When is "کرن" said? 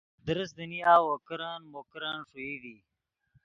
1.27-1.61, 1.91-2.17